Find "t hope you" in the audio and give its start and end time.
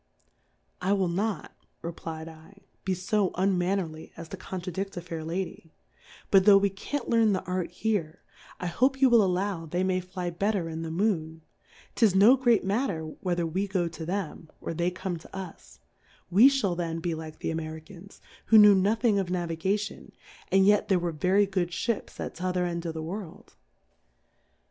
8.59-9.11